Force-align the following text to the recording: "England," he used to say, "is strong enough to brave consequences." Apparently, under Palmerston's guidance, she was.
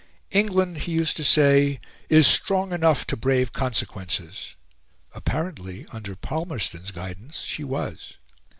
"England," 0.31 0.77
he 0.77 0.93
used 0.93 1.15
to 1.15 1.23
say, 1.23 1.79
"is 2.09 2.25
strong 2.25 2.73
enough 2.73 3.05
to 3.05 3.15
brave 3.15 3.53
consequences." 3.53 4.55
Apparently, 5.13 5.85
under 5.91 6.15
Palmerston's 6.15 6.89
guidance, 6.89 7.41
she 7.41 7.63
was. 7.63 8.17